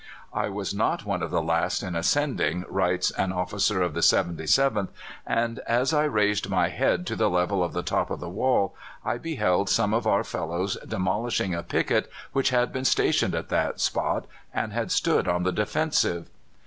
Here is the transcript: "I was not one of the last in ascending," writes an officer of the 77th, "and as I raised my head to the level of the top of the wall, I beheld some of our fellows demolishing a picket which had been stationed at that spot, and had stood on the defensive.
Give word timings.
"I 0.33 0.49
was 0.49 0.73
not 0.73 1.05
one 1.05 1.21
of 1.21 1.29
the 1.29 1.43
last 1.43 1.83
in 1.83 1.95
ascending," 1.95 2.65
writes 2.67 3.11
an 3.11 3.31
officer 3.31 3.83
of 3.83 3.93
the 3.93 3.99
77th, 3.99 4.87
"and 5.27 5.59
as 5.67 5.93
I 5.93 6.05
raised 6.05 6.49
my 6.49 6.69
head 6.69 7.05
to 7.05 7.15
the 7.15 7.29
level 7.29 7.63
of 7.63 7.73
the 7.73 7.83
top 7.83 8.09
of 8.09 8.19
the 8.19 8.27
wall, 8.27 8.73
I 9.05 9.19
beheld 9.19 9.69
some 9.69 9.93
of 9.93 10.07
our 10.07 10.23
fellows 10.23 10.75
demolishing 10.87 11.53
a 11.53 11.61
picket 11.61 12.11
which 12.33 12.49
had 12.49 12.73
been 12.73 12.83
stationed 12.85 13.35
at 13.35 13.49
that 13.49 13.79
spot, 13.79 14.25
and 14.51 14.73
had 14.73 14.91
stood 14.91 15.27
on 15.27 15.43
the 15.43 15.51
defensive. 15.51 16.31